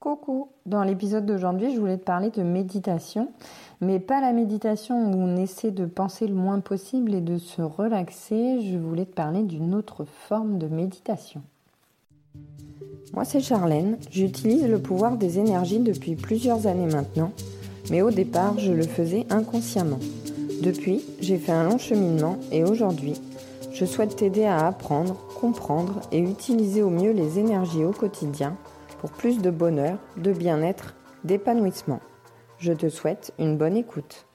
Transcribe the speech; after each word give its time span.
Coucou, 0.00 0.46
dans 0.64 0.84
l'épisode 0.84 1.26
d'aujourd'hui 1.26 1.74
je 1.74 1.80
voulais 1.80 1.98
te 1.98 2.04
parler 2.04 2.30
de 2.30 2.44
méditation, 2.44 3.30
mais 3.80 3.98
pas 3.98 4.20
la 4.20 4.32
méditation 4.32 4.94
où 4.94 5.16
on 5.16 5.36
essaie 5.36 5.72
de 5.72 5.86
penser 5.86 6.28
le 6.28 6.36
moins 6.36 6.60
possible 6.60 7.14
et 7.14 7.20
de 7.20 7.36
se 7.36 7.62
relaxer, 7.62 8.60
je 8.60 8.78
voulais 8.78 9.06
te 9.06 9.14
parler 9.14 9.42
d'une 9.42 9.74
autre 9.74 10.04
forme 10.04 10.58
de 10.58 10.68
méditation. 10.68 11.42
Moi 13.12 13.24
c'est 13.24 13.40
Charlène, 13.40 13.98
j'utilise 14.08 14.68
le 14.68 14.78
pouvoir 14.78 15.16
des 15.16 15.40
énergies 15.40 15.80
depuis 15.80 16.14
plusieurs 16.14 16.68
années 16.68 16.86
maintenant, 16.86 17.32
mais 17.90 18.00
au 18.00 18.12
départ 18.12 18.56
je 18.56 18.70
le 18.70 18.84
faisais 18.84 19.26
inconsciemment. 19.30 19.98
Depuis, 20.62 21.04
j'ai 21.20 21.38
fait 21.38 21.50
un 21.50 21.64
long 21.64 21.78
cheminement 21.78 22.36
et 22.52 22.62
aujourd'hui, 22.62 23.14
je 23.72 23.84
souhaite 23.84 24.14
t'aider 24.14 24.44
à 24.44 24.64
apprendre, 24.64 25.16
comprendre 25.40 26.00
et 26.12 26.20
utiliser 26.20 26.82
au 26.82 26.90
mieux 26.90 27.10
les 27.10 27.40
énergies 27.40 27.84
au 27.84 27.90
quotidien 27.90 28.56
pour 29.00 29.10
plus 29.10 29.40
de 29.40 29.50
bonheur, 29.50 29.98
de 30.16 30.32
bien-être, 30.32 30.94
d'épanouissement. 31.24 32.00
Je 32.58 32.72
te 32.72 32.88
souhaite 32.88 33.32
une 33.38 33.56
bonne 33.56 33.76
écoute. 33.76 34.26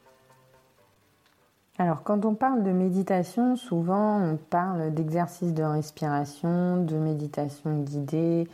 Alors 1.80 2.04
quand 2.04 2.26
on 2.26 2.36
parle 2.36 2.64
de 2.64 2.72
méditation, 2.72 3.56
souvent 3.56 4.22
on 4.22 4.38
parle 4.38 4.94
d'exercices 4.94 5.54
de 5.54 5.64
respiration, 5.64 6.84
de 6.84 6.96
méditation 6.96 7.82
guidée, 7.82 8.48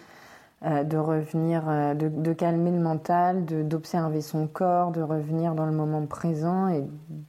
euh, 0.65 0.83
de 0.83 0.97
revenir, 0.97 1.63
euh, 1.67 1.93
de, 1.93 2.33
calmer 2.33 2.71
le 2.71 2.79
mental, 2.79 3.45
d'observer 3.45 4.19
son 4.19 4.45
corps, 4.45 4.91
de 4.91 5.01
revenir 5.01 5.55
dans 5.55 5.65
le 5.65 5.71
moment 5.71 6.05
présent. 6.05 6.67
Et 6.67 6.83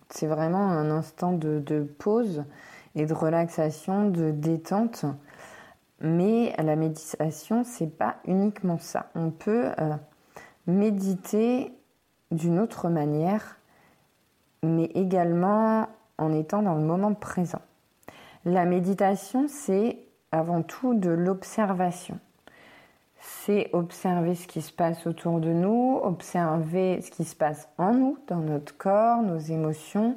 c'est 0.09 0.27
vraiment 0.27 0.69
un 0.69 0.91
instant 0.91 1.33
de, 1.33 1.87
pause 1.99 2.45
et 2.97 3.07
de 3.07 3.15
relaxation, 3.15 4.09
de 4.09 4.33
détente 4.33 5.05
mais 6.01 6.55
la 6.59 6.77
méditation, 6.77 7.63
c'est 7.65 7.95
pas 7.97 8.17
uniquement 8.27 8.79
ça. 8.79 9.11
On 9.15 9.31
peut 9.31 9.71
euh, 9.79 9.95
méditer 10.67 11.73
d'une 12.31 12.59
autre 12.59 12.89
manière, 12.89 13.59
mais 14.63 14.87
également 14.95 15.89
en 16.19 16.33
étant 16.33 16.63
dans 16.63 16.75
le 16.75 16.83
moment 16.83 17.15
présent. 17.15 17.61
La 18.45 18.65
méditation, 18.65 19.47
c'est 19.49 19.99
avant 20.33 20.63
tout 20.63 20.95
de 20.95 21.11
l'observation. 21.11 22.19
C'est 23.19 23.69
observer 23.75 24.35
ce 24.35 24.47
qui 24.47 24.63
se 24.63 24.73
passe 24.73 25.07
autour 25.07 25.41
de 25.41 25.51
nous, 25.51 26.01
observer 26.03 27.03
ce 27.03 27.11
qui 27.11 27.25
se 27.25 27.37
passe 27.37 27.69
en 27.77 27.93
nous, 27.93 28.17
dans 28.29 28.39
notre 28.39 28.75
corps, 28.77 29.23
nos 29.23 29.39
émotions, 29.39 30.17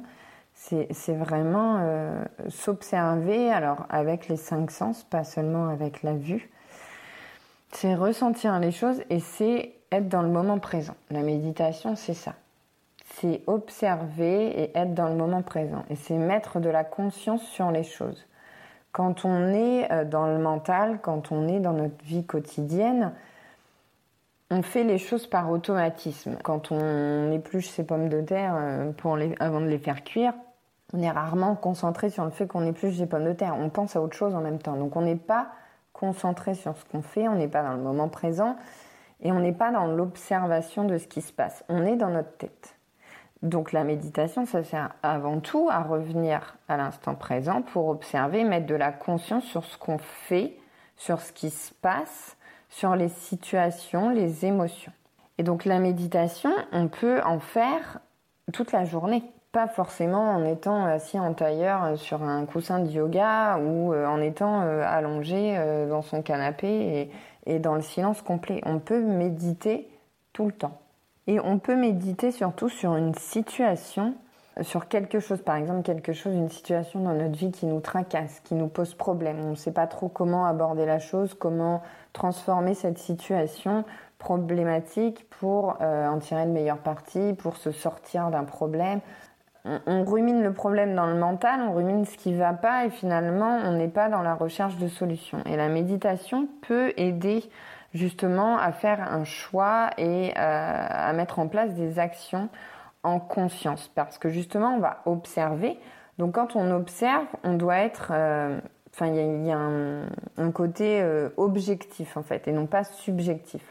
c'est 0.54 1.14
vraiment 1.14 1.78
euh, 1.80 2.24
s'observer, 2.48 3.50
alors 3.50 3.86
avec 3.90 4.28
les 4.28 4.36
cinq 4.36 4.70
sens, 4.70 5.04
pas 5.04 5.24
seulement 5.24 5.68
avec 5.68 6.02
la 6.02 6.14
vue. 6.14 6.50
C'est 7.72 7.94
ressentir 7.94 8.58
les 8.60 8.70
choses 8.70 9.02
et 9.10 9.18
c'est 9.18 9.74
être 9.90 10.08
dans 10.08 10.22
le 10.22 10.28
moment 10.28 10.58
présent. 10.58 10.94
La 11.10 11.20
méditation, 11.20 11.96
c'est 11.96 12.14
ça. 12.14 12.34
C'est 13.16 13.42
observer 13.46 14.46
et 14.62 14.78
être 14.78 14.94
dans 14.94 15.08
le 15.08 15.14
moment 15.16 15.42
présent. 15.42 15.84
Et 15.90 15.96
c'est 15.96 16.16
mettre 16.16 16.60
de 16.60 16.68
la 16.68 16.84
conscience 16.84 17.42
sur 17.42 17.70
les 17.70 17.84
choses. 17.84 18.26
Quand 18.92 19.24
on 19.24 19.52
est 19.52 19.90
euh, 19.90 20.04
dans 20.04 20.26
le 20.26 20.38
mental, 20.38 21.00
quand 21.02 21.32
on 21.32 21.48
est 21.48 21.60
dans 21.60 21.72
notre 21.72 22.02
vie 22.04 22.24
quotidienne, 22.24 23.12
on 24.50 24.62
fait 24.62 24.84
les 24.84 24.98
choses 24.98 25.26
par 25.26 25.50
automatisme. 25.50 26.36
Quand 26.42 26.70
on 26.70 27.32
épluche 27.32 27.68
ses 27.68 27.84
pommes 27.84 28.08
de 28.08 28.20
terre 28.20 28.54
euh, 28.56 28.92
avant 29.40 29.60
de 29.60 29.66
les 29.66 29.78
faire 29.78 30.04
cuire, 30.04 30.34
on 30.92 31.00
est 31.00 31.10
rarement 31.10 31.56
concentré 31.56 32.10
sur 32.10 32.24
le 32.24 32.30
fait 32.30 32.46
qu'on 32.46 32.66
épluche 32.66 32.96
des 32.98 33.06
pommes 33.06 33.24
de 33.24 33.32
terre. 33.32 33.56
On 33.58 33.70
pense 33.70 33.96
à 33.96 34.02
autre 34.02 34.16
chose 34.16 34.34
en 34.34 34.40
même 34.40 34.58
temps. 34.58 34.76
Donc 34.76 34.96
on 34.96 35.02
n'est 35.02 35.16
pas 35.16 35.48
concentré 35.92 36.54
sur 36.54 36.76
ce 36.76 36.84
qu'on 36.84 37.02
fait, 37.02 37.28
on 37.28 37.36
n'est 37.36 37.48
pas 37.48 37.62
dans 37.62 37.72
le 37.72 37.82
moment 37.82 38.08
présent 38.08 38.56
et 39.20 39.32
on 39.32 39.40
n'est 39.40 39.52
pas 39.52 39.70
dans 39.72 39.86
l'observation 39.86 40.84
de 40.84 40.98
ce 40.98 41.06
qui 41.06 41.22
se 41.22 41.32
passe. 41.32 41.64
On 41.68 41.84
est 41.86 41.96
dans 41.96 42.10
notre 42.10 42.36
tête. 42.36 42.76
Donc 43.42 43.72
la 43.72 43.84
méditation, 43.84 44.46
ça 44.46 44.62
sert 44.62 44.90
avant 45.02 45.40
tout 45.40 45.68
à 45.70 45.82
revenir 45.82 46.56
à 46.68 46.76
l'instant 46.76 47.14
présent 47.14 47.62
pour 47.62 47.88
observer, 47.88 48.44
mettre 48.44 48.66
de 48.66 48.74
la 48.74 48.92
conscience 48.92 49.44
sur 49.44 49.64
ce 49.64 49.76
qu'on 49.76 49.98
fait, 49.98 50.56
sur 50.96 51.20
ce 51.20 51.32
qui 51.32 51.50
se 51.50 51.72
passe, 51.74 52.36
sur 52.74 52.96
les 52.96 53.08
situations, 53.08 54.10
les 54.10 54.44
émotions. 54.46 54.92
Et 55.38 55.42
donc 55.44 55.64
la 55.64 55.78
méditation, 55.78 56.50
on 56.72 56.88
peut 56.88 57.20
en 57.24 57.38
faire 57.38 58.00
toute 58.52 58.72
la 58.72 58.84
journée 58.84 59.22
pas 59.52 59.68
forcément 59.68 60.32
en 60.32 60.44
étant 60.44 60.84
assis 60.84 61.16
en 61.16 61.32
tailleur 61.32 61.96
sur 61.96 62.24
un 62.24 62.44
coussin 62.44 62.80
de 62.80 62.90
yoga 62.90 63.58
ou 63.58 63.92
euh, 63.92 64.04
en 64.04 64.20
étant 64.20 64.62
euh, 64.62 64.82
allongé 64.84 65.54
euh, 65.56 65.88
dans 65.88 66.02
son 66.02 66.22
canapé 66.22 67.08
et, 67.46 67.58
dans 67.60 67.76
le 67.76 67.80
silence 67.80 68.20
complet. 68.20 68.60
On 68.66 68.80
peut 68.80 69.00
méditer 69.00 69.88
tout 70.32 70.46
le 70.46 70.52
temps. 70.52 70.76
Et 71.28 71.38
on 71.38 71.60
peut 71.60 71.76
méditer 71.76 72.32
surtout 72.32 72.68
sur 72.68 72.96
une 72.96 73.14
situation, 73.14 74.14
sur 74.62 74.88
quelque 74.88 75.20
chose, 75.20 75.42
par 75.42 75.56
exemple 75.56 75.82
quelque 75.82 76.12
chose, 76.12 76.34
une 76.34 76.48
situation 76.48 77.00
dans 77.00 77.12
notre 77.12 77.36
vie 77.36 77.50
qui 77.50 77.66
nous 77.66 77.80
tracasse, 77.80 78.40
qui 78.40 78.54
nous 78.54 78.68
pose 78.68 78.94
problème. 78.94 79.38
On 79.40 79.50
ne 79.50 79.54
sait 79.56 79.72
pas 79.72 79.86
trop 79.86 80.08
comment 80.08 80.46
aborder 80.46 80.86
la 80.86 80.98
chose, 80.98 81.34
comment 81.34 81.82
transformer 82.12 82.74
cette 82.74 82.98
situation 82.98 83.84
problématique 84.18 85.28
pour 85.28 85.80
en 85.82 86.18
tirer 86.18 86.46
le 86.46 86.52
meilleur 86.52 86.78
parti, 86.78 87.34
pour 87.36 87.56
se 87.56 87.72
sortir 87.72 88.30
d'un 88.30 88.44
problème 88.44 89.00
on, 89.64 90.04
rumine 90.04 90.42
le 90.42 90.52
problème 90.52 90.94
dans 90.94 91.06
le 91.06 91.14
mental, 91.14 91.60
on 91.62 91.72
rumine 91.72 92.04
ce 92.04 92.16
qui 92.16 92.34
va 92.34 92.52
pas 92.52 92.84
et 92.84 92.90
finalement 92.90 93.60
on 93.64 93.72
n'est 93.72 93.88
pas 93.88 94.08
dans 94.08 94.22
la 94.22 94.34
recherche 94.34 94.76
de 94.76 94.88
solutions. 94.88 95.38
Et 95.46 95.56
la 95.56 95.68
méditation 95.68 96.48
peut 96.62 96.92
aider 96.96 97.44
justement 97.94 98.58
à 98.58 98.72
faire 98.72 99.00
un 99.12 99.24
choix 99.24 99.90
et 99.96 100.32
euh, 100.36 100.86
à 100.90 101.12
mettre 101.14 101.38
en 101.38 101.48
place 101.48 101.72
des 101.74 101.98
actions 101.98 102.48
en 103.04 103.20
conscience 103.20 103.90
parce 103.94 104.18
que 104.18 104.28
justement 104.28 104.74
on 104.74 104.80
va 104.80 105.02
observer. 105.06 105.78
Donc 106.18 106.34
quand 106.34 106.56
on 106.56 106.70
observe, 106.70 107.26
on 107.42 107.54
doit 107.54 107.78
être 107.78 108.08
euh, 108.12 108.58
enfin 108.92 109.06
il 109.06 109.46
y 109.46 109.52
a, 109.52 109.58
un, 109.58 110.50
côté 110.52 111.00
euh, 111.00 111.28
objectif 111.36 112.16
en 112.16 112.22
fait 112.22 112.48
et 112.48 112.52
non 112.52 112.66
pas 112.66 112.84
subjectif 112.84 113.62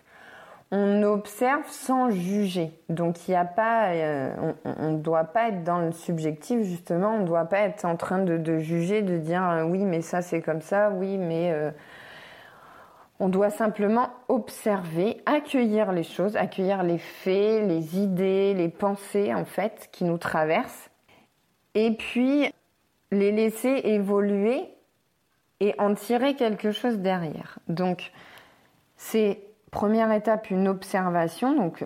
on 0.76 1.04
observe 1.04 1.68
sans 1.68 2.10
juger. 2.10 2.72
Donc 2.90 3.28
il 3.28 3.32
n'y 3.32 3.38
a 3.38 3.46
pas, 3.46 3.90
euh, 3.90 4.54
on 4.66 4.94
doit 4.94 5.26
pas 5.26 5.50
être 5.50 5.64
dans 5.64 5.78
le 5.78 5.92
subjectif 5.92 6.64
justement. 6.64 7.10
On 7.14 7.20
ne 7.20 7.28
doit 7.28 7.46
pas 7.46 7.60
être 7.60 7.86
en 7.86 7.96
train 7.96 8.18
de, 8.18 8.58
juger, 8.58 9.04
de 9.04 9.20
dire 9.20 9.68
oui 9.70 9.86
mais 9.86 10.02
ça 10.02 10.24
c'est 10.24 10.42
comme 10.42 10.62
ça, 10.62 10.90
oui 10.90 11.20
mais 11.20 11.54
on 13.20 13.30
doit 13.30 13.50
simplement 13.50 14.10
observer, 14.28 15.22
accueillir 15.26 15.92
les 15.92 16.04
choses, 16.04 16.36
accueillir 16.36 16.84
les 16.84 16.98
faits, 16.98 17.68
les 17.68 17.98
idées, 18.00 18.54
les 18.54 18.70
pensées 18.70 19.34
en 19.34 19.46
fait 19.46 19.90
qui 19.92 20.04
nous 20.04 20.18
traversent, 20.18 20.90
et 21.76 21.92
puis 21.92 22.52
les 23.12 23.32
laisser 23.32 23.82
évoluer 23.84 24.64
et 25.60 25.76
en 25.80 25.94
tirer 25.94 26.36
quelque 26.36 26.72
chose 26.72 27.00
derrière. 27.00 27.60
Donc 27.68 28.12
c'est 28.98 29.40
Première 29.74 30.12
étape, 30.12 30.52
une 30.52 30.68
observation. 30.68 31.56
Donc, 31.56 31.84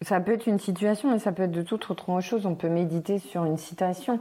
ça 0.00 0.18
peut 0.18 0.32
être 0.32 0.46
une 0.46 0.58
situation, 0.58 1.10
mais 1.10 1.18
ça 1.18 1.30
peut 1.30 1.42
être 1.42 1.52
de 1.52 1.60
toute 1.60 1.90
autre 1.90 2.20
chose. 2.22 2.46
On 2.46 2.54
peut 2.54 2.70
méditer 2.70 3.18
sur 3.18 3.44
une 3.44 3.58
citation, 3.58 4.18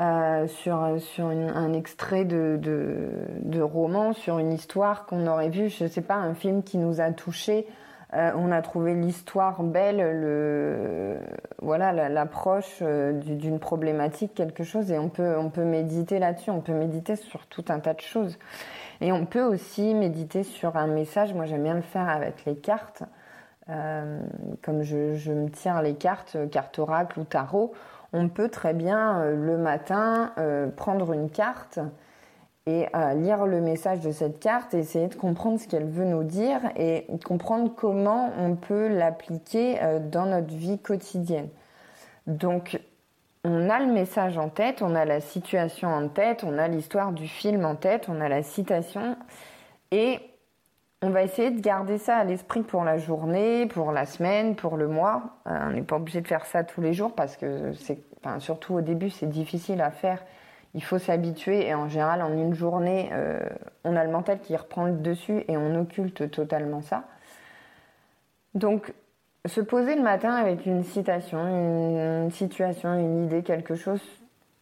euh, 0.00 0.48
sur, 0.48 1.00
sur 1.00 1.26
un 1.26 1.72
extrait 1.72 2.24
de, 2.24 2.58
de, 2.60 3.60
roman, 3.60 4.12
sur 4.12 4.40
une 4.40 4.52
histoire 4.52 5.06
qu'on 5.06 5.28
aurait 5.28 5.50
vue, 5.50 5.68
je 5.68 5.84
ne 5.84 5.88
sais 5.88 6.00
pas, 6.00 6.16
un 6.16 6.34
film 6.34 6.64
qui 6.64 6.78
nous 6.78 7.00
a 7.00 7.12
touchés. 7.12 7.68
Euh, 8.12 8.32
on 8.36 8.50
a 8.50 8.60
trouvé 8.60 8.94
l'histoire 8.94 9.62
belle, 9.62 9.98
le, 9.98 11.18
voilà, 11.62 12.08
l'approche 12.08 12.78
euh, 12.82 13.12
d'une 13.12 13.60
problématique, 13.60 14.34
quelque 14.34 14.64
chose, 14.64 14.90
et 14.90 14.98
on 14.98 15.08
peut, 15.08 15.36
on 15.38 15.48
peut 15.48 15.64
méditer 15.64 16.18
là-dessus. 16.18 16.50
On 16.50 16.60
peut 16.60 16.74
méditer 16.74 17.14
sur 17.14 17.46
tout 17.46 17.64
un 17.68 17.78
tas 17.78 17.94
de 17.94 18.00
choses. 18.00 18.36
Et 19.00 19.12
on 19.12 19.26
peut 19.26 19.44
aussi 19.44 19.94
méditer 19.94 20.42
sur 20.42 20.76
un 20.76 20.88
message. 20.88 21.34
Moi, 21.34 21.44
j'aime 21.44 21.62
bien 21.62 21.74
le 21.74 21.82
faire 21.82 22.08
avec 22.08 22.44
les 22.46 22.56
cartes. 22.56 23.04
Comme 23.66 24.82
je, 24.82 25.32
me 25.32 25.48
tire 25.48 25.80
les 25.80 25.94
cartes, 25.94 26.36
carte 26.50 26.78
oracle 26.78 27.18
ou 27.18 27.24
tarot, 27.24 27.72
on 28.14 28.30
peut 28.30 28.48
très 28.48 28.72
bien 28.72 29.20
euh, 29.20 29.36
le 29.36 29.58
matin 29.58 30.32
euh, 30.38 30.68
prendre 30.68 31.12
une 31.12 31.28
carte 31.28 31.78
et 32.66 32.86
lire 33.16 33.44
le 33.44 33.60
message 33.60 34.00
de 34.00 34.10
cette 34.10 34.40
carte, 34.40 34.72
et 34.72 34.78
essayer 34.78 35.08
de 35.08 35.14
comprendre 35.14 35.60
ce 35.60 35.68
qu'elle 35.68 35.84
veut 35.84 36.06
nous 36.06 36.24
dire 36.24 36.60
et 36.76 37.06
comprendre 37.22 37.70
comment 37.76 38.30
on 38.38 38.56
peut 38.56 38.88
l'appliquer 38.88 39.78
dans 40.10 40.24
notre 40.24 40.54
vie 40.54 40.78
quotidienne. 40.78 41.50
Donc 42.26 42.80
on 43.44 43.68
a 43.68 43.80
le 43.80 43.92
message 43.92 44.38
en 44.38 44.48
tête, 44.48 44.80
on 44.80 44.94
a 44.94 45.04
la 45.04 45.20
situation 45.20 45.88
en 45.88 46.08
tête, 46.08 46.42
on 46.42 46.56
a 46.56 46.66
l'histoire 46.66 47.12
du 47.12 47.28
film 47.28 47.66
en 47.66 47.74
tête, 47.74 48.06
on 48.08 48.22
a 48.22 48.30
la 48.30 48.42
citation 48.42 49.18
et 49.90 50.18
on 51.04 51.10
va 51.10 51.22
essayer 51.22 51.50
de 51.50 51.60
garder 51.60 51.98
ça 51.98 52.16
à 52.16 52.24
l'esprit 52.24 52.62
pour 52.62 52.82
la 52.82 52.96
journée, 52.96 53.66
pour 53.66 53.92
la 53.92 54.06
semaine, 54.06 54.56
pour 54.56 54.78
le 54.78 54.88
mois. 54.88 55.36
Euh, 55.46 55.66
on 55.66 55.70
n'est 55.72 55.82
pas 55.82 55.96
obligé 55.96 56.22
de 56.22 56.26
faire 56.26 56.46
ça 56.46 56.64
tous 56.64 56.80
les 56.80 56.94
jours 56.94 57.14
parce 57.14 57.36
que 57.36 57.74
c'est, 57.74 57.98
surtout 58.38 58.74
au 58.74 58.80
début, 58.80 59.10
c'est 59.10 59.28
difficile 59.28 59.82
à 59.82 59.90
faire. 59.90 60.24
Il 60.72 60.82
faut 60.82 60.98
s'habituer 60.98 61.66
et 61.66 61.74
en 61.74 61.90
général, 61.90 62.22
en 62.22 62.32
une 62.32 62.54
journée, 62.54 63.10
euh, 63.12 63.38
on 63.84 63.96
a 63.96 64.02
le 64.02 64.10
mental 64.10 64.40
qui 64.40 64.56
reprend 64.56 64.86
le 64.86 64.94
dessus 64.94 65.44
et 65.46 65.58
on 65.58 65.78
occulte 65.78 66.30
totalement 66.30 66.80
ça. 66.80 67.04
Donc, 68.54 68.94
se 69.46 69.60
poser 69.60 69.96
le 69.96 70.02
matin 70.02 70.32
avec 70.32 70.64
une 70.64 70.84
citation, 70.84 71.38
une, 71.38 72.30
situation, 72.30 72.94
une 72.94 73.26
idée, 73.26 73.42
quelque 73.42 73.74
chose 73.74 74.00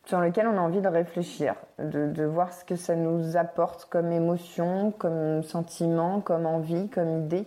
sur 0.04 0.20
lequel 0.20 0.46
on 0.49 0.56
a 0.56 0.60
envie 0.60 0.81
de 0.81 0.88
réfléchir, 0.88 1.54
de, 1.78 2.25
voir 2.25 2.52
ce 2.52 2.64
que 2.64 2.76
ça 2.76 2.96
nous 2.96 3.37
apporte 3.37 3.87
comme 3.87 4.10
émotion, 4.10 4.93
comme 4.99 5.43
sentiment, 5.43 6.20
comme 6.20 6.46
envie, 6.46 6.88
comme 6.88 7.25
idée. 7.25 7.46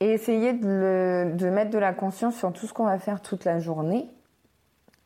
Et 0.00 0.12
essayer 0.12 0.52
de, 0.52 1.50
mettre 1.50 1.70
de 1.70 1.78
la 1.78 1.92
conscience 1.92 2.36
sur 2.36 2.52
tout 2.52 2.66
ce 2.66 2.72
qu'on 2.72 2.86
va 2.86 2.98
faire 2.98 3.20
toute 3.20 3.44
la 3.44 3.58
journée. 3.58 4.08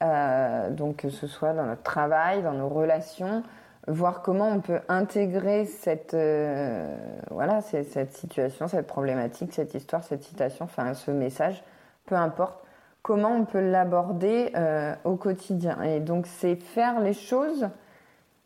Euh, 0.03 0.71
donc 0.71 0.97
que 0.97 1.11
ce 1.11 1.27
soit 1.27 1.53
dans 1.53 1.65
notre 1.65 1.83
travail, 1.83 2.43
dans 2.43 2.53
nos 2.53 2.69
relations, 2.69 3.45
voir 3.87 4.23
comment 4.23 4.49
on 4.49 4.61
peut 4.61 4.81
intégrer 4.89 5.65
cette, 5.65 6.15
euh, 6.15 6.97
voilà, 7.31 7.61
cette 7.61 8.13
situation, 8.13 8.67
cette 8.67 8.87
problématique, 8.87 9.53
cette 9.53 9.75
histoire, 9.75 10.03
cette 10.03 10.23
citation, 10.25 10.65
enfin 10.65 10.95
ce 10.95 11.11
message, 11.13 11.63
peu 12.07 12.17
importe, 12.17 12.62
comment 13.03 13.35
on 13.35 13.45
peut 13.45 13.61
l'aborder 13.61 14.53
euh, 14.55 14.95
au 15.05 15.17
quotidien. 15.17 15.81
Et 15.83 16.01
donc 16.01 16.27
c'est 16.27 16.57
faire 16.57 17.01
les 17.01 17.13
choses 17.13 17.69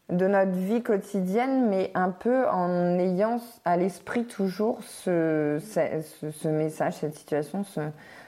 de 0.08 0.26
notre 0.26 0.52
vie 0.52 0.82
quotidienne, 0.82 1.68
mais 1.68 1.90
un 1.94 2.10
peu 2.10 2.48
en 2.48 2.98
ayant 2.98 3.40
à 3.64 3.76
l'esprit 3.76 4.24
toujours 4.24 4.78
ce, 4.82 5.58
message, 6.48 6.94
cette 6.94 7.14
situation, 7.14 7.64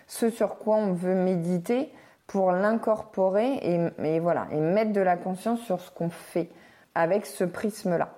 ce, 0.06 0.30
sur 0.30 0.58
quoi 0.58 0.76
on 0.76 0.92
veut 0.92 1.14
méditer 1.14 1.92
pour 2.26 2.50
l'incorporer 2.52 3.60
et 3.62 3.78
mettre 3.98 4.92
de 4.92 5.00
la 5.00 5.16
conscience 5.16 5.60
sur 5.60 5.80
ce 5.80 5.90
qu'on 5.90 6.10
fait 6.10 6.50
avec 6.94 7.26
ce 7.26 7.44
prisme-là. 7.44 8.10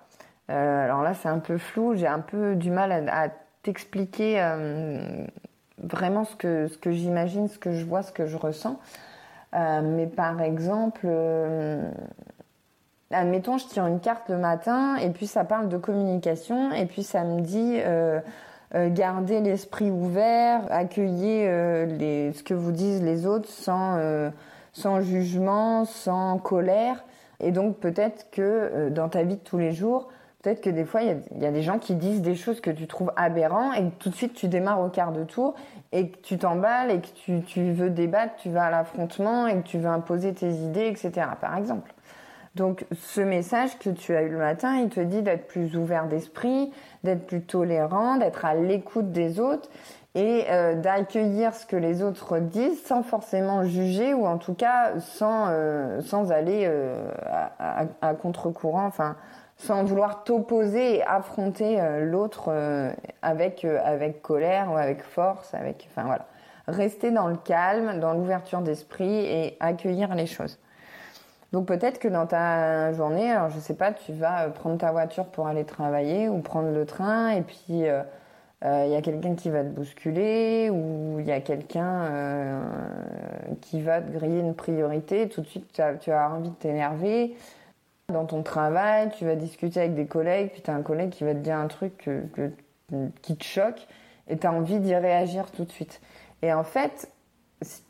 Euh, 0.50 0.84
alors 0.84 1.02
là, 1.02 1.14
c'est 1.14 1.28
un 1.28 1.38
peu 1.38 1.58
flou, 1.58 1.94
j'ai 1.94 2.06
un 2.06 2.20
peu 2.20 2.56
du 2.56 2.70
mal 2.70 3.08
à, 3.08 3.28
t'expliquer 3.62 4.40
euh, 4.40 5.26
vraiment 5.82 6.24
ce 6.24 6.36
que, 6.36 6.68
ce 6.68 6.78
que 6.78 6.90
j'imagine, 6.90 7.48
ce 7.48 7.58
que 7.58 7.72
je 7.72 7.84
vois, 7.84 8.02
ce 8.02 8.12
que 8.12 8.26
je 8.26 8.36
ressens. 8.36 8.78
Euh, 9.54 9.80
mais 9.82 10.06
par 10.06 10.40
exemple, 10.40 11.06
admettons, 13.10 13.58
je 13.58 13.66
tire 13.66 13.86
une 13.86 14.00
carte 14.00 14.28
le 14.28 14.38
matin 14.38 14.96
et 14.96 15.10
puis 15.10 15.26
ça 15.26 15.44
parle 15.44 15.68
de 15.68 15.76
communication 15.76 16.72
et 16.72 16.86
puis 16.86 17.02
ça 17.02 17.24
me 17.24 17.40
dit 17.40 17.80
garder 18.94 19.40
l'esprit 19.40 19.90
ouvert, 19.90 20.62
accueillir 20.70 21.86
les, 21.86 22.32
ce 22.32 22.42
que 22.44 22.54
vous 22.54 22.70
disent 22.70 23.02
les 23.02 23.26
autres 23.26 23.48
sans, 23.48 23.98
sans 24.72 25.00
jugement, 25.00 25.84
sans 25.84 26.38
colère. 26.38 27.04
Et 27.40 27.52
donc 27.52 27.78
peut-être 27.78 28.30
que 28.30 28.42
euh, 28.42 28.90
dans 28.90 29.08
ta 29.08 29.22
vie 29.22 29.36
de 29.36 29.42
tous 29.42 29.58
les 29.58 29.72
jours, 29.72 30.08
peut-être 30.42 30.60
que 30.60 30.70
des 30.70 30.84
fois, 30.84 31.02
il 31.02 31.20
y, 31.38 31.46
a 31.46 31.50
des 31.50 31.62
gens 31.62 31.78
qui 31.78 31.94
disent 31.94 32.22
des 32.22 32.34
choses 32.34 32.60
que 32.60 32.70
tu 32.70 32.86
trouves 32.86 33.12
aberrants 33.16 33.72
et 33.72 33.90
tout 33.98 34.10
de 34.10 34.14
suite 34.14 34.34
tu 34.34 34.48
démarres 34.48 34.80
au 34.80 34.88
quart 34.88 35.12
de 35.12 35.24
tour 35.24 35.54
et 35.92 36.10
que 36.10 36.18
tu 36.18 36.38
t'emballes 36.38 36.90
et 36.90 37.00
que 37.00 37.08
tu, 37.24 37.42
tu, 37.42 37.72
veux 37.72 37.90
débattre, 37.90 38.36
tu 38.36 38.50
vas 38.50 38.64
à 38.64 38.70
l'affrontement 38.70 39.46
et 39.46 39.56
que 39.56 39.66
tu 39.66 39.78
veux 39.78 39.88
imposer 39.88 40.32
tes 40.32 40.50
idées, 40.50 40.86
etc. 40.86 41.26
Par 41.40 41.56
exemple. 41.56 41.92
Donc 42.54 42.84
ce 42.92 43.20
message 43.20 43.78
que 43.78 43.90
tu 43.90 44.14
as 44.14 44.22
eu 44.22 44.28
le 44.28 44.38
matin, 44.38 44.76
il 44.76 44.88
te 44.88 45.00
dit 45.00 45.22
d'être 45.22 45.46
plus 45.46 45.76
ouvert 45.76 46.06
d'esprit, 46.06 46.72
d'être 47.04 47.26
plus 47.26 47.42
tolérant, 47.42 48.16
d'être 48.16 48.44
à 48.44 48.54
l'écoute 48.54 49.12
des 49.12 49.38
autres 49.38 49.68
et 50.16 50.46
euh, 50.50 50.74
d'accueillir 50.74 51.54
ce 51.54 51.64
que 51.64 51.76
les 51.76 52.02
autres 52.02 52.38
disent 52.38 52.82
sans 52.84 53.04
forcément 53.04 53.64
juger 53.64 54.14
ou 54.14 54.26
en 54.26 54.38
tout 54.38 54.54
cas 54.54 54.98
sans, 54.98 55.46
euh, 55.48 56.00
sans 56.00 56.32
aller 56.32 56.64
euh, 56.66 57.08
à, 57.60 57.84
à 58.02 58.14
contre-courant, 58.14 58.86
enfin 58.86 59.14
sans 59.60 59.84
vouloir 59.84 60.24
t'opposer 60.24 60.96
et 60.96 61.02
affronter 61.04 61.78
l'autre 62.00 62.50
avec, 63.22 63.64
avec 63.64 64.22
colère 64.22 64.72
ou 64.72 64.76
avec 64.76 65.02
force, 65.02 65.54
avec, 65.54 65.88
enfin 65.90 66.06
voilà. 66.06 66.26
Rester 66.66 67.10
dans 67.10 67.28
le 67.28 67.36
calme, 67.36 68.00
dans 68.00 68.14
l'ouverture 68.14 68.60
d'esprit 68.60 69.26
et 69.26 69.56
accueillir 69.60 70.14
les 70.14 70.26
choses. 70.26 70.58
Donc 71.52 71.66
peut-être 71.66 71.98
que 71.98 72.08
dans 72.08 72.26
ta 72.26 72.92
journée, 72.92 73.30
alors 73.30 73.50
je 73.50 73.58
sais 73.58 73.74
pas, 73.74 73.92
tu 73.92 74.12
vas 74.12 74.48
prendre 74.50 74.78
ta 74.78 74.92
voiture 74.92 75.26
pour 75.26 75.48
aller 75.48 75.64
travailler 75.64 76.28
ou 76.28 76.38
prendre 76.40 76.70
le 76.70 76.86
train 76.86 77.30
et 77.30 77.42
puis 77.42 77.64
il 77.68 78.04
euh, 78.64 78.86
y 78.86 78.94
a 78.94 79.02
quelqu'un 79.02 79.34
qui 79.34 79.50
va 79.50 79.64
te 79.64 79.68
bousculer 79.68 80.70
ou 80.70 81.18
il 81.18 81.26
y 81.26 81.32
a 81.32 81.40
quelqu'un 81.40 82.02
euh, 82.02 82.62
qui 83.62 83.82
va 83.82 84.00
te 84.00 84.12
griller 84.12 84.38
une 84.38 84.54
priorité, 84.54 85.28
tout 85.28 85.40
de 85.40 85.46
suite 85.46 85.72
tu 85.72 85.80
as, 85.80 85.94
tu 85.94 86.12
as 86.12 86.30
envie 86.30 86.50
de 86.50 86.54
t'énerver. 86.54 87.34
Dans 88.10 88.24
ton 88.24 88.42
travail, 88.42 89.10
tu 89.10 89.24
vas 89.24 89.36
discuter 89.36 89.80
avec 89.80 89.94
des 89.94 90.06
collègues, 90.06 90.50
puis 90.50 90.62
tu 90.62 90.70
as 90.70 90.74
un 90.74 90.82
collègue 90.82 91.10
qui 91.10 91.24
va 91.24 91.34
te 91.34 91.38
dire 91.38 91.56
un 91.56 91.68
truc 91.68 92.08
qui 93.22 93.36
te 93.36 93.44
choque 93.44 93.86
et 94.28 94.36
tu 94.36 94.46
as 94.46 94.52
envie 94.52 94.80
d'y 94.80 94.94
réagir 94.94 95.50
tout 95.50 95.64
de 95.64 95.70
suite. 95.70 96.00
Et 96.42 96.52
en 96.52 96.64
fait, 96.64 97.10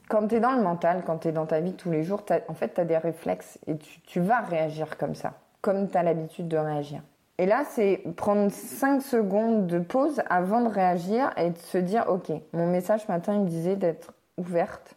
quand 0.09 0.29
tu 0.29 0.37
es 0.37 0.41
dans 0.41 0.53
le 0.53 0.63
mental, 0.63 1.03
quand 1.07 1.19
tu 1.19 1.29
es 1.29 1.33
dans 1.33 1.47
ta 1.47 1.61
vie 1.61 1.75
tous 1.75 1.91
les 1.91 2.03
jours, 2.03 2.25
en 2.49 2.55
fait, 2.55 2.75
tu 2.75 2.81
as 2.81 2.85
des 2.85 2.99
réflexes 2.99 3.59
et 3.67 3.77
tu, 3.77 4.01
tu 4.01 4.21
vas 4.21 4.41
réagir 4.41 4.99
comme 4.99 5.15
ça, 5.15 5.35
comme 5.61 5.89
tu 5.89 5.97
as 5.97 6.03
l'habitude 6.03 6.49
de 6.49 6.57
réagir. 6.57 7.03
Et 7.39 7.47
là, 7.47 7.63
c'est 7.65 8.03
prendre 8.17 8.51
5 8.51 9.01
secondes 9.01 9.67
de 9.67 9.79
pause 9.79 10.21
avant 10.29 10.61
de 10.61 10.69
réagir 10.69 11.31
et 11.39 11.51
de 11.51 11.59
se 11.59 11.79
dire, 11.79 12.05
OK, 12.09 12.31
mon 12.53 12.67
message 12.67 13.05
ce 13.07 13.11
matin, 13.11 13.33
il 13.35 13.41
me 13.41 13.49
disait 13.49 13.77
d'être 13.77 14.13
ouverte, 14.37 14.97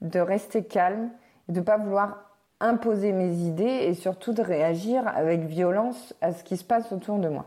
de 0.00 0.18
rester 0.18 0.64
calme, 0.64 1.10
de 1.48 1.60
ne 1.60 1.64
pas 1.64 1.76
vouloir 1.76 2.31
imposer 2.62 3.12
mes 3.12 3.34
idées 3.34 3.64
et 3.64 3.94
surtout 3.94 4.32
de 4.32 4.42
réagir 4.42 5.06
avec 5.08 5.42
violence 5.42 6.14
à 6.20 6.32
ce 6.32 6.42
qui 6.44 6.56
se 6.56 6.64
passe 6.64 6.92
autour 6.92 7.18
de 7.18 7.28
moi. 7.28 7.46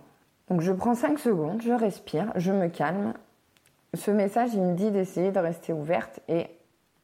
Donc 0.49 0.61
je 0.61 0.71
prends 0.71 0.93
5 0.93 1.17
secondes, 1.17 1.61
je 1.61 1.71
respire, 1.71 2.31
je 2.35 2.51
me 2.51 2.67
calme. 2.67 3.13
Ce 3.93 4.11
message, 4.11 4.53
il 4.53 4.61
me 4.61 4.75
dit 4.75 4.91
d'essayer 4.91 5.31
de 5.31 5.39
rester 5.39 5.73
ouverte 5.73 6.19
et 6.27 6.47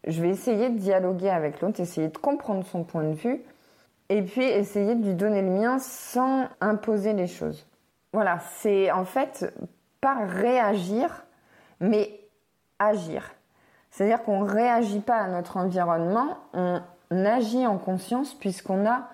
je 0.05 0.21
vais 0.21 0.29
essayer 0.29 0.69
de 0.69 0.77
dialoguer 0.77 1.29
avec 1.29 1.61
l'autre, 1.61 1.79
essayer 1.79 2.09
de 2.09 2.17
comprendre 2.17 2.65
son 2.65 2.83
point 2.83 3.03
de 3.03 3.13
vue 3.13 3.41
et 4.09 4.21
puis 4.21 4.43
essayer 4.43 4.95
de 4.95 5.05
lui 5.05 5.15
donner 5.15 5.41
le 5.41 5.49
mien 5.49 5.79
sans 5.79 6.47
imposer 6.59 7.13
les 7.13 7.27
choses. 7.27 7.65
Voilà, 8.13 8.39
c'est 8.57 8.91
en 8.91 9.05
fait 9.05 9.53
pas 10.01 10.25
réagir, 10.25 11.25
mais 11.79 12.19
agir. 12.77 13.31
C'est-à-dire 13.89 14.23
qu'on 14.23 14.43
ne 14.43 14.49
réagit 14.49 14.99
pas 14.99 15.17
à 15.17 15.27
notre 15.27 15.57
environnement, 15.57 16.37
on 16.53 16.81
agit 17.11 17.67
en 17.67 17.77
conscience 17.77 18.33
puisqu'on 18.33 18.85
a 18.85 19.09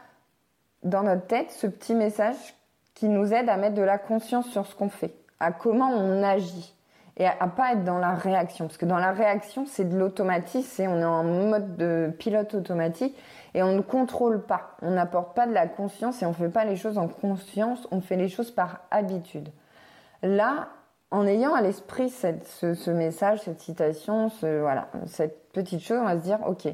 dans 0.84 1.04
notre 1.04 1.28
tête 1.28 1.52
ce 1.52 1.68
petit 1.68 1.96
message 1.96 2.56
qui 2.94 3.10
nous 3.10 3.34
aide 3.34 3.50
à 3.50 3.58
mettre 3.58 3.76
de 3.76 3.82
la 3.82 3.98
conscience 3.98 4.48
sur 4.48 4.66
ce 4.66 4.76
qu'on 4.76 4.90
fait, 4.90 5.14
à 5.40 5.52
comment 5.52 5.90
on 5.90 6.24
agit 6.24 6.74
et 7.18 7.26
à, 7.26 7.48
pas 7.48 7.74
être 7.74 7.84
dans 7.84 7.98
la 7.98 8.14
réaction. 8.14 8.66
Parce 8.66 8.78
que 8.78 8.86
dans 8.86 9.00
la 9.00 9.12
réaction, 9.12 9.66
c'est 9.66 9.86
de 9.86 9.98
l'automatisme, 9.98 10.84
on 10.88 11.02
est 11.02 11.06
en 11.06 11.24
mode 11.24 11.76
de 11.76 12.12
pilote 12.18 12.54
automatique 12.54 13.18
et 13.56 13.64
on 13.64 13.74
ne 13.74 13.82
contrôle 13.82 14.44
pas. 14.44 14.78
On 14.82 14.92
n'apporte 14.92 15.36
pas 15.36 15.48
de 15.48 15.54
la 15.54 15.68
conscience 15.68 16.22
et 16.22 16.26
on 16.26 16.30
ne 16.30 16.36
fait 16.36 16.50
pas 16.50 16.64
les 16.64 16.76
choses 16.76 17.00
en 17.00 17.08
conscience, 17.08 17.88
on 17.92 18.02
fait 18.02 18.18
les 18.18 18.30
choses 18.30 18.52
par 18.52 18.82
habitude. 18.92 19.50
Là, 20.22 20.70
en 21.10 21.26
ayant 21.26 21.56
à 21.56 21.62
l'esprit 21.62 22.10
ce, 22.10 22.92
message, 22.92 23.42
cette 23.42 23.62
citation, 23.62 24.30
voilà, 24.42 24.90
cette 25.08 25.52
petite 25.54 25.82
chose, 25.82 25.98
on 26.00 26.06
va 26.06 26.18
se 26.18 26.24
dire, 26.24 26.40
ok, 26.46 26.68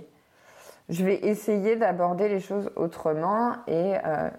je 0.90 1.04
vais 1.06 1.16
essayer 1.24 1.76
d'aborder 1.76 2.30
les 2.30 2.40
choses 2.40 2.72
autrement. 2.76 3.54
Et 3.68 3.96
euh, 4.06 4.30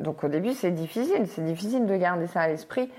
donc 0.00 0.24
au 0.24 0.28
début, 0.28 0.52
c'est 0.52 0.70
difficile, 0.70 1.26
c'est 1.26 1.44
difficile 1.44 1.86
de 1.86 1.96
garder 1.96 2.26
ça 2.26 2.42
à 2.42 2.48
l'esprit. 2.48 2.90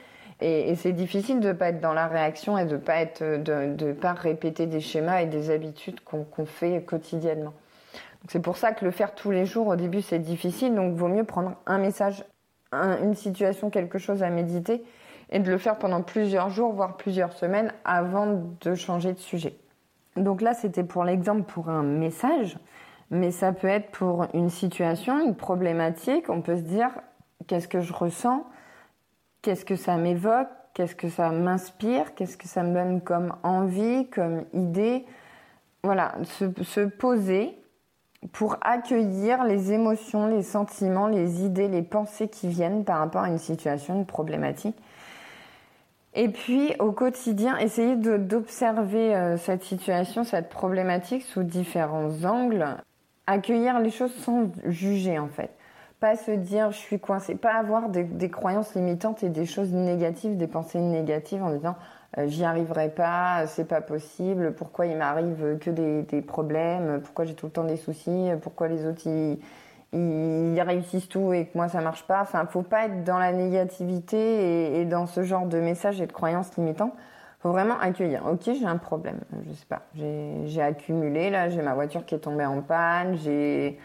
Et, 0.43 0.73
c'est 0.75 0.93
difficile 0.93 1.39
de 1.39 1.51
pas 1.51 1.69
être 1.69 1.81
dans 1.81 1.93
la 1.93 2.07
réaction 2.07 2.57
et 2.57 2.65
de 2.65 2.75
pas 2.75 2.95
être, 2.95 3.21
de, 3.21 3.75
de 3.75 3.93
pas 3.93 4.13
répéter 4.13 4.65
des 4.65 4.79
schémas 4.79 5.21
et 5.21 5.27
des 5.27 5.51
habitudes 5.51 5.99
qu'on 6.01 6.45
fait 6.45 6.81
quotidiennement. 6.83 7.53
C'est 8.27 8.41
pour 8.41 8.57
ça 8.57 8.71
que 8.71 8.85
le 8.85 8.91
faire 8.91 9.15
tous 9.15 9.31
les 9.31 9.45
jours 9.45 9.67
au 9.67 9.75
début 9.75 10.01
c'est 10.01 10.19
difficile, 10.19 10.75
donc 10.75 10.95
vaut 10.95 11.07
mieux 11.07 11.23
prendre 11.23 11.53
un 11.65 11.77
message, 11.79 12.23
une 12.71 13.15
situation, 13.15 13.69
quelque 13.69 13.97
chose 13.97 14.23
à 14.23 14.29
méditer 14.29 14.83
et 15.29 15.39
de 15.39 15.49
le 15.49 15.57
faire 15.57 15.77
pendant 15.77 16.01
plusieurs 16.01 16.49
jours, 16.49 16.73
voire 16.73 16.97
plusieurs 16.97 17.33
semaines 17.33 17.73
avant 17.85 18.43
de 18.61 18.75
changer 18.75 19.13
de 19.13 19.19
sujet. 19.19 19.55
Donc 20.17 20.41
là 20.41 20.53
c'était 20.53 20.83
pour 20.83 21.03
l'exemple 21.03 21.43
pour 21.43 21.69
un 21.69 21.83
message, 21.83 22.57
mais 23.11 23.29
ça 23.31 23.51
peut 23.51 23.67
être 23.67 23.91
pour 23.91 24.25
une 24.33 24.49
situation, 24.49 25.19
une 25.19 25.35
problématique. 25.35 26.29
On 26.29 26.41
peut 26.41 26.55
se 26.55 26.61
dire 26.61 26.89
qu'est-ce 27.45 27.67
que 27.67 27.81
je 27.81 27.93
ressens, 27.93 28.45
qu'est-ce 29.41 29.65
que 29.65 29.75
ça 29.75 29.97
m'évoque, 29.97 30.47
qu'est-ce 30.73 30.95
que 30.95 31.09
ça 31.09 31.29
m'inspire, 31.29 32.15
qu'est-ce 32.15 32.37
que 32.37 32.47
ça 32.47 32.63
me 32.63 32.73
donne 32.73 33.01
comme 33.01 33.35
envie, 33.43 34.09
comme 34.09 34.45
idée? 34.53 35.05
Voilà, 35.83 36.13
se, 36.23 36.85
poser 36.85 37.57
pour 38.31 38.55
accueillir 38.61 39.43
les 39.43 39.73
émotions, 39.73 40.27
les 40.27 40.43
sentiments, 40.43 41.07
les 41.07 41.43
idées, 41.43 41.67
les 41.67 41.81
pensées 41.81 42.29
qui 42.29 42.47
viennent 42.47 42.85
par 42.85 42.99
rapport 42.99 43.23
à 43.23 43.29
une 43.29 43.39
situation, 43.39 43.95
une 43.95 44.05
problématique. 44.05 44.77
Et 46.13 46.29
puis 46.29 46.75
au 46.79 46.93
quotidien, 46.93 47.57
essayer 47.57 47.95
d'observer 47.95 49.15
euh, 49.15 49.37
cette 49.37 49.63
situation, 49.63 50.23
cette 50.23 50.49
problématique 50.49 51.23
sous 51.23 51.43
différents 51.43 52.23
angles, 52.23 52.77
accueillir 53.27 53.79
les 53.79 53.91
choses 53.91 54.13
sans 54.15 54.51
juger 54.65 55.19
en 55.19 55.27
fait. 55.27 55.51
Pas 55.99 56.15
se 56.15 56.31
dire 56.31 56.71
je 56.71 56.77
suis 56.77 56.99
coincé, 56.99 57.35
pas 57.35 57.53
avoir 57.53 57.89
des, 57.89 58.29
croyances 58.29 58.73
limitantes 58.73 59.23
et 59.23 59.29
des 59.29 59.45
choses 59.45 59.71
négatives, 59.71 60.35
des 60.35 60.47
pensées 60.47 60.79
négatives 60.79 61.43
en 61.43 61.51
disant 61.51 61.75
j'y 62.25 62.43
arriverai 62.43 62.89
pas, 62.89 63.45
c'est 63.47 63.67
pas 63.67 63.81
possible, 63.81 64.53
pourquoi 64.53 64.87
il 64.87 64.97
m'arrive 64.97 65.59
que 65.59 65.69
des, 65.69 66.21
problèmes, 66.21 67.01
pourquoi 67.03 67.25
j'ai 67.25 67.35
tout 67.35 67.45
le 67.45 67.51
temps 67.51 67.63
des 67.63 67.77
soucis, 67.77 68.29
pourquoi 68.41 68.67
les 68.67 68.85
autres 68.85 69.07
ils, 69.07 69.39
réussissent 70.61 71.09
tout 71.09 71.33
et 71.33 71.45
que 71.45 71.57
moi 71.57 71.67
ça 71.67 71.81
marche 71.81 72.03
pas. 72.07 72.21
Enfin, 72.21 72.45
faut 72.47 72.63
pas 72.63 72.85
être 72.85 73.03
dans 73.03 73.19
la 73.19 73.31
négativité 73.31 74.17
et, 74.17 74.81
et 74.81 74.85
dans 74.85 75.05
ce 75.05 75.21
genre 75.21 75.45
de 75.45 75.59
messages 75.59 76.01
et 76.01 76.07
de 76.07 76.11
croyances 76.11 76.57
limitants 76.57 76.95
faut 77.41 77.51
vraiment 77.51 77.79
accueillir. 77.79 78.25
Ok, 78.25 78.41
j'ai 78.45 78.65
un 78.65 78.77
problème. 78.77 79.19
Je 79.47 79.53
sais 79.53 79.65
pas. 79.65 79.81
J'ai 79.95 80.61
accumulé 80.61 81.29
là. 81.29 81.49
J'ai 81.49 81.61
ma 81.61 81.73
voiture 81.73 82.05
qui 82.05 82.15
est 82.15 82.19
tombée 82.19 82.45
en 82.45 82.61
panne. 82.61 83.17
J'ai 83.17 83.77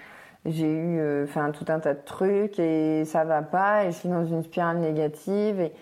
eu 0.44 1.00
euh, 1.00 1.24
enfin 1.24 1.50
tout 1.50 1.64
un 1.68 1.80
tas 1.80 1.94
de 1.94 2.04
trucs 2.04 2.58
et 2.60 3.04
ça 3.04 3.24
va 3.24 3.42
pas 3.42 3.84
et 3.84 3.90
je 3.90 3.96
suis 3.96 4.08
dans 4.08 4.24
une 4.24 4.44
spirale 4.44 4.78
négative 4.78 5.60
et 5.60 5.72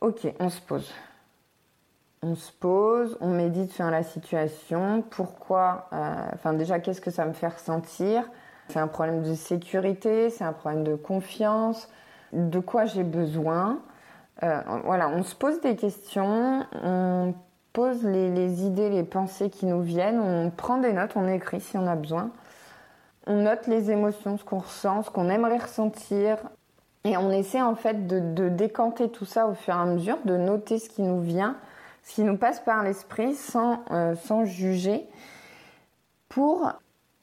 ok 0.00 0.32
on 0.40 0.48
se 0.48 0.62
pose 0.62 0.90
on 2.22 2.34
se 2.34 2.50
pose 2.50 3.18
on 3.20 3.28
médite 3.28 3.72
sur 3.72 3.90
la 3.90 4.02
situation 4.02 5.02
pourquoi 5.10 5.88
euh, 5.92 6.14
enfin 6.32 6.54
déjà 6.54 6.78
qu'est-ce 6.80 7.02
que 7.02 7.10
ça 7.10 7.26
me 7.26 7.34
fait 7.34 7.48
ressentir? 7.48 8.22
C'est 8.68 8.78
un 8.78 8.88
problème 8.88 9.22
de 9.22 9.34
sécurité 9.34 10.30
c'est 10.30 10.44
un 10.44 10.54
problème 10.54 10.82
de 10.82 10.94
confiance 10.94 11.90
de 12.32 12.60
quoi 12.60 12.86
j'ai 12.86 13.04
besoin? 13.04 13.80
Euh, 14.42 14.60
voilà, 14.84 15.08
on 15.08 15.22
se 15.22 15.34
pose 15.34 15.60
des 15.60 15.76
questions, 15.76 16.66
on 16.82 17.34
pose 17.72 18.04
les, 18.04 18.64
idées, 18.64 18.90
les 18.90 19.04
pensées 19.04 19.50
qui 19.50 19.66
nous 19.66 19.82
viennent, 19.82 20.20
on 20.20 20.50
prend 20.50 20.78
des 20.78 20.92
notes, 20.92 21.12
on 21.16 21.28
écrit 21.28 21.60
si 21.60 21.76
on 21.76 21.86
a 21.86 21.94
besoin. 21.94 22.30
On 23.26 23.42
note 23.42 23.66
les 23.66 23.90
émotions, 23.90 24.36
ce 24.36 24.44
qu'on 24.44 24.58
ressent, 24.58 25.02
ce 25.02 25.10
qu'on 25.10 25.30
aimerait 25.30 25.58
ressentir. 25.58 26.38
Et 27.04 27.16
on 27.16 27.30
essaie 27.30 27.62
en 27.62 27.74
fait 27.74 28.06
de, 28.06 28.48
décanter 28.48 29.10
tout 29.10 29.24
ça 29.24 29.46
au 29.46 29.54
fur 29.54 29.74
et 29.74 29.78
à 29.78 29.84
mesure, 29.84 30.18
de 30.24 30.36
noter 30.36 30.78
ce 30.78 30.88
qui 30.88 31.02
nous 31.02 31.20
vient, 31.20 31.56
ce 32.02 32.14
qui 32.14 32.22
nous 32.22 32.36
passe 32.36 32.60
par 32.60 32.82
l'esprit 32.82 33.34
sans, 33.34 33.82
euh, 33.90 34.14
sans 34.14 34.44
juger, 34.44 35.06
pour 36.28 36.72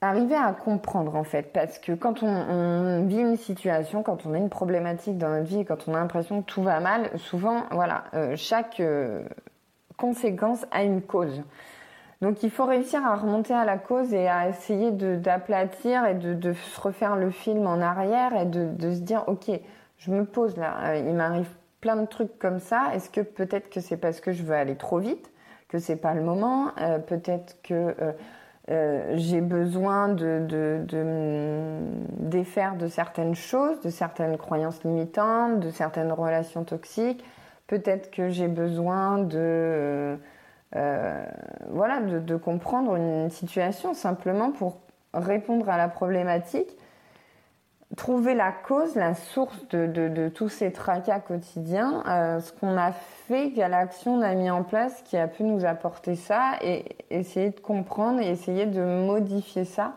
arriver 0.01 0.36
à 0.36 0.51
comprendre 0.51 1.15
en 1.15 1.24
fait, 1.24 1.53
parce 1.53 1.77
que 1.77 1.91
quand 1.91 2.24
on, 2.24 3.05
vit 3.05 3.20
une 3.20 3.38
situation, 3.38 4.01
quand 4.01 4.25
on 4.25 4.34
a 4.34 4.38
une 4.38 4.50
problématique 4.50 5.17
dans 5.17 5.29
notre 5.29 5.46
vie, 5.46 5.63
quand 5.63 5.88
on 5.88 5.93
a 5.93 6.00
l'impression 6.00 6.41
que 6.41 6.48
tout 6.48 6.63
va 6.63 6.79
mal, 6.79 7.12
souvent, 7.20 7.63
voilà, 7.72 8.05
euh, 8.15 8.36
chaque 8.36 8.79
euh, 8.79 9.24
conséquence 9.98 10.65
a 10.72 10.84
une 10.84 11.03
cause. 11.03 11.43
Donc 12.22 12.41
il 12.43 12.50
faut 12.50 12.65
réussir 12.65 13.05
à 13.05 13.15
remonter 13.15 13.53
à 13.53 13.63
la 13.63 13.77
cause 13.77 14.13
et 14.13 14.27
à 14.27 14.50
essayer 14.50 14.91
d'aplatir 14.91 16.05
et 16.05 16.15
de, 16.15 16.34
de, 16.34 16.53
se 16.53 16.81
refaire 16.81 17.15
le 17.15 17.29
film 17.29 17.65
en 17.67 17.79
arrière 17.79 18.36
et 18.36 18.46
de, 18.46 18.70
de, 18.74 18.93
se 18.93 19.00
dire 19.00 19.24
ok, 19.27 19.51
je 19.98 20.12
me 20.12 20.25
pose 20.25 20.58
là, 20.58 20.77
euh, 20.84 20.98
il 20.98 21.13
m'arrive 21.13 21.50
plein 21.79 21.96
de 21.96 22.08
trucs 22.08 22.39
comme 22.39 22.60
ça. 22.60 22.89
Est-ce 22.96 23.12
que 23.12 23.22
peut-être 23.22 23.70
que 23.70 23.79
c'est 23.79 23.98
parce 23.98 24.20
que 24.20 24.31
je 24.31 24.41
veux 24.41 24.55
aller 24.55 24.75
trop 24.75 24.98
vite, 24.98 25.31
que 25.67 25.77
c'est 25.77 25.96
pas 25.96 26.13
le 26.13 26.22
moment, 26.22 26.72
peut-être 27.08 27.55
que 27.63 27.96
euh, 28.69 29.13
j'ai 29.15 29.41
besoin 29.41 30.09
de, 30.09 30.45
de, 30.47 30.85
défaire 32.19 32.75
de 32.75 32.87
certaines 32.87 33.35
choses, 33.35 33.81
de 33.81 33.89
certaines 33.89 34.37
croyances 34.37 34.83
limitantes, 34.83 35.59
de 35.59 35.71
certaines 35.71 36.11
relations 36.11 36.63
toxiques. 36.63 37.23
Peut-être 37.67 38.11
que 38.11 38.29
j'ai 38.29 38.47
besoin 38.47 39.17
de, 39.17 40.17
euh, 40.75 41.25
voilà, 41.69 42.01
de, 42.01 42.19
de, 42.19 42.35
comprendre 42.35 42.95
une 42.95 43.29
situation 43.29 43.93
simplement 43.93 44.51
pour 44.51 44.77
répondre 45.13 45.67
à 45.69 45.77
la 45.77 45.87
problématique 45.87 46.77
trouver 47.98 48.36
la 48.36 48.51
cause, 48.51 48.95
la 48.95 49.13
source 49.13 49.67
de, 49.69 49.86
de, 49.86 50.29
tous 50.29 50.50
ces 50.50 50.71
tracas 50.71 51.19
quotidiens, 51.19 52.03
euh, 52.07 52.39
ce 52.39 52.51
qu'on 52.53 52.77
a 52.77 52.91
fait, 52.91 53.51
quelle 53.53 53.74
action 53.74 54.15
on 54.15 54.21
a 54.21 54.33
mis 54.33 54.50
en 54.50 54.63
place 54.63 55.01
qui 55.03 55.17
a 55.17 55.27
pu 55.27 55.43
nous 55.43 55.65
apporter 55.65 56.15
ça 56.15 56.53
et 56.62 56.86
essayer 57.10 57.50
de 57.50 57.60
comprendre 57.60 58.21
et 58.21 58.29
essayer 58.29 58.65
de 58.65 58.81
modifier 58.81 59.65
ça 59.65 59.93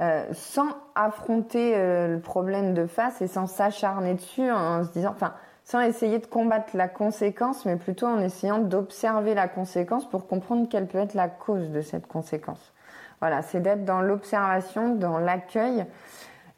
euh, 0.00 0.24
sans 0.32 0.68
affronter 0.94 1.74
euh, 1.76 2.08
le 2.08 2.20
problème 2.20 2.72
de 2.72 2.86
face 2.86 3.20
et 3.20 3.26
sans 3.26 3.46
s'acharner 3.46 4.14
dessus 4.14 4.50
en 4.50 4.82
se 4.82 4.90
disant, 4.92 5.10
enfin, 5.10 5.34
sans 5.62 5.80
essayer 5.80 6.18
de 6.18 6.26
combattre 6.26 6.74
la 6.74 6.88
conséquence, 6.88 7.66
mais 7.66 7.76
plutôt 7.76 8.06
en 8.06 8.18
essayant 8.18 8.58
d'observer 8.58 9.34
la 9.34 9.46
conséquence 9.46 10.08
pour 10.08 10.26
comprendre 10.26 10.68
quelle 10.70 10.86
peut 10.86 10.98
être 10.98 11.12
la 11.12 11.28
cause 11.28 11.70
de 11.70 11.82
cette 11.82 12.06
conséquence. 12.06 12.72
Voilà, 13.20 13.42
c'est 13.42 13.60
d'être 13.60 13.84
dans 13.84 14.00
l'observation, 14.00 14.94
dans 14.94 15.18
l'accueil 15.18 15.84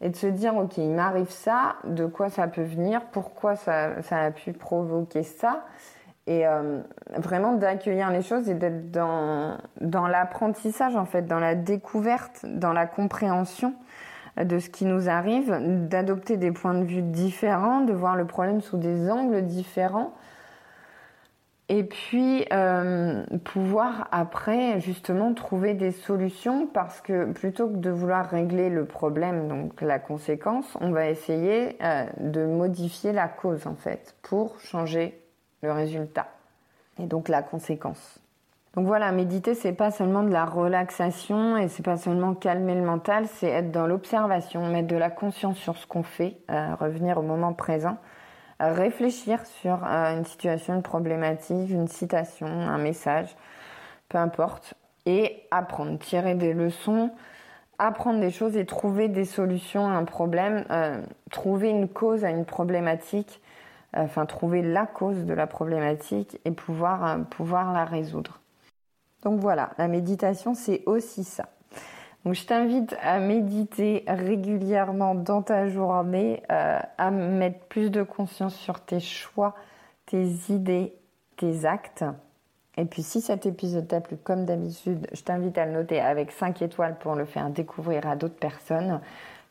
et 0.02 0.11
de 0.11 0.16
se 0.16 0.26
dire, 0.26 0.56
ok, 0.56 0.76
il 0.78 0.90
m'arrive 0.90 1.30
ça, 1.30 1.76
de 1.85 2.06
quoi 2.06 2.28
ça 2.28 2.49
peut 2.49 2.62
venir, 2.62 3.00
pourquoi 3.12 3.54
ça, 3.54 3.92
a 4.11 4.30
pu 4.32 4.52
provoquer 4.52 5.23
ça, 5.23 5.64
et 6.26 6.47
euh, 6.47 6.80
vraiment 7.16 7.54
d'accueillir 7.54 8.11
les 8.11 8.23
choses 8.23 8.49
et 8.49 8.54
d'être 8.54 8.90
dans, 8.90 9.56
dans 9.80 10.09
l'apprentissage, 10.09 10.97
en 10.97 11.04
fait, 11.04 11.23
dans 11.23 11.38
la 11.38 11.54
découverte, 11.54 12.44
dans 12.44 12.73
la 12.73 12.87
compréhension 12.87 13.75
de 14.37 14.59
ce 14.59 14.71
qui 14.71 14.87
nous 14.87 15.09
arrive, 15.09 15.56
d'adopter 15.88 16.37
des 16.37 16.52
points 16.52 16.75
de 16.75 16.85
vue 16.85 17.02
différents, 17.02 17.82
de 17.82 17.92
voir 17.92 18.16
le 18.16 18.25
problème 18.25 18.61
sous 18.61 18.78
des 18.78 19.11
angles 19.11 19.42
différents, 19.42 20.12
et 21.69 21.85
puis 21.85 22.45
euh, 22.52 23.25
pouvoir 23.45 24.09
après 24.11 24.81
justement 24.81 25.33
trouver 25.33 25.75
des 25.75 25.92
solutions 25.92 26.66
parce 26.66 27.00
que 27.00 27.33
plutôt 27.33 27.69
que 27.69 27.76
de 27.76 27.90
vouloir 27.90 28.28
régler 28.28 28.69
le 28.69 28.85
problème, 28.85 29.49
donc 29.49 29.81
la 29.81 29.99
conséquence, 29.99 30.76
on 30.81 30.90
va 30.90 31.09
essayer 31.09 31.76
euh, 31.83 32.04
de 32.19 32.45
modifier 32.45 33.12
la 33.12 33.28
cause 33.28 33.66
en 33.66 33.76
fait 33.76 34.14
pour 34.23 34.59
changer 34.61 35.19
le 35.62 35.73
résultat 35.73 36.28
et 36.99 37.07
donc 37.07 37.28
la 37.28 37.42
conséquence. 37.42 38.19
Donc 38.75 38.87
voilà, 38.87 39.12
méditer 39.12 39.54
c'est 39.54 39.75
pas 39.75 39.90
seulement 39.90 40.23
de 40.23 40.33
la 40.33 40.47
relaxation 40.47 41.57
et 41.59 41.69
c'est 41.69 41.85
pas 41.85 41.99
seulement 41.99 42.35
calmer 42.35 42.75
le 42.75 42.83
mental, 42.83 43.26
c'est 43.28 43.49
être 43.49 43.71
dans 43.71 43.87
l'observation, 43.87 44.66
mettre 44.66 44.88
de 44.88 44.97
la 44.97 45.11
conscience 45.11 45.59
sur 45.59 45.76
ce 45.76 45.87
qu'on 45.87 46.02
fait, 46.02 46.37
euh, 46.50 46.75
revenir 46.75 47.19
au 47.19 47.23
moment 47.23 47.52
présent 47.52 47.99
réfléchir 48.71 49.45
sur 49.47 49.85
euh, 49.85 50.16
une 50.16 50.25
situation, 50.25 50.75
une 50.75 50.83
problématique, 50.83 51.71
une 51.71 51.88
citation, 51.88 52.47
un 52.47 52.78
message, 52.78 53.35
peu 54.09 54.19
importe, 54.19 54.75
et 55.07 55.42
apprendre, 55.50 55.99
tirer 55.99 56.35
des 56.35 56.52
leçons, 56.52 57.11
apprendre 57.78 58.21
des 58.21 58.31
choses 58.31 58.57
et 58.57 58.66
trouver 58.66 59.09
des 59.09 59.25
solutions 59.25 59.88
à 59.88 59.92
un 59.92 60.04
problème, 60.04 60.64
euh, 60.71 61.02
trouver 61.31 61.71
une 61.71 61.88
cause 61.88 62.25
à 62.25 62.31
une 62.31 62.45
problématique, 62.45 63.40
euh, 63.97 64.02
enfin 64.02 64.26
trouver 64.26 64.62
la 64.62 64.87
cause 64.87 65.25
de 65.25 65.35
la 65.35 65.47
problématique 65.47 66.38
et 66.45 66.50
pouvoir, 66.52 67.19
pouvoir 67.31 67.73
la 67.73 67.85
résoudre. 67.85 68.40
Donc 69.23 69.40
voilà, 69.40 69.71
la 69.78 69.88
méditation, 69.88 70.54
c'est 70.54 70.83
aussi 70.87 71.25
ça. 71.25 71.49
Donc 72.25 72.35
je 72.35 72.47
t'invite 72.47 72.95
à 73.02 73.19
méditer 73.19 74.05
régulièrement 74.07 75.14
dans 75.14 75.43
ta 75.43 75.69
journée, 75.69 76.43
euh, 76.52 76.79
à 76.99 77.11
mettre 77.11 77.59
plus 77.67 77.91
de 77.91 78.02
conscience 78.02 78.55
sur 78.55 78.81
tes 78.81 79.00
choix, 79.00 79.55
tes 80.07 80.25
idées, 80.49 80.95
tes 81.37 81.64
actes. 81.64 82.05
Et 82.76 82.85
puis 82.85 83.02
si 83.02 83.21
cet 83.21 83.45
épisode 83.45 83.88
t'a 83.88 84.00
plu 84.00 84.17
comme 84.17 84.45
d'habitude, 84.45 85.07
je 85.12 85.23
t'invite 85.23 85.59
à 85.59 85.67
le 85.67 85.73
noter 85.73 86.00
avec 86.00 86.31
5 86.31 86.62
étoiles 86.62 86.97
pour 86.99 87.17
le 87.17 87.25
faire 87.25 87.50
découvrir 87.50 88.07
à 88.07 88.14
d'autres 88.14 88.38
personnes. 88.38 89.00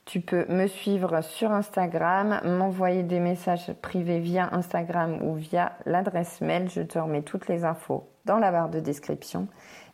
Tu 0.05 0.19
peux 0.21 0.45
me 0.49 0.65
suivre 0.65 1.21
sur 1.21 1.51
Instagram, 1.51 2.41
m'envoyer 2.43 3.03
des 3.03 3.19
messages 3.19 3.71
privés 3.81 4.19
via 4.19 4.49
Instagram 4.53 5.21
ou 5.21 5.35
via 5.35 5.73
l'adresse 5.85 6.41
mail. 6.41 6.69
Je 6.69 6.81
te 6.81 6.97
remets 6.97 7.21
toutes 7.21 7.47
les 7.47 7.65
infos 7.65 8.07
dans 8.25 8.39
la 8.39 8.51
barre 8.51 8.69
de 8.69 8.79
description. 8.79 9.47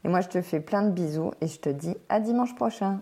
Et 0.03 0.07
moi, 0.07 0.21
je 0.21 0.27
te 0.27 0.41
fais 0.41 0.59
plein 0.59 0.83
de 0.83 0.91
bisous 0.91 1.31
et 1.41 1.47
je 1.47 1.59
te 1.59 1.69
dis 1.69 1.95
à 2.09 2.19
dimanche 2.19 2.55
prochain. 2.55 3.01